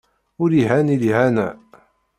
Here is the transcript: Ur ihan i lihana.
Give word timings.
Ur 0.41 0.49
ihan 0.61 0.87
i 0.93 0.97
lihana. 1.03 1.47